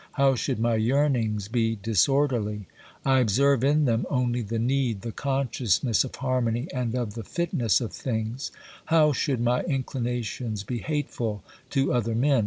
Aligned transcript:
How 0.13 0.33
should 0.33 0.57
my 0.57 0.77
yearnings 0.77 1.47
be 1.47 1.75
dis 1.75 2.09
orderly? 2.09 2.65
I 3.05 3.19
observe 3.19 3.63
in 3.63 3.85
them 3.85 4.07
only 4.09 4.41
the 4.41 4.57
need, 4.57 5.01
the 5.01 5.11
conscious 5.11 5.83
ness 5.83 6.03
of 6.03 6.15
harmony, 6.15 6.67
and 6.73 6.95
of 6.95 7.13
the 7.13 7.23
fitness 7.23 7.79
of 7.79 7.93
things. 7.93 8.49
How 8.85 9.11
should 9.11 9.39
my 9.39 9.61
inclinations 9.61 10.63
be 10.63 10.79
hateful 10.79 11.43
to 11.69 11.93
other 11.93 12.15
men? 12.15 12.39